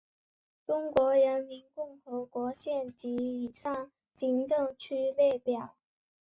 [0.65, 5.75] 中华人民共和国县级以上行政区列表